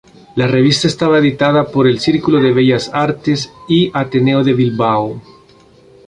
[0.35, 5.21] La revista estaba editada por el Círculo de Bellas Artes y Ateneo de Bilbao.